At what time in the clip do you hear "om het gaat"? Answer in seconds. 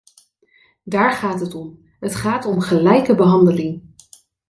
1.53-2.45